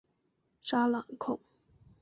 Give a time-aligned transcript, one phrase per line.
[0.61, 1.39] 沙朗孔。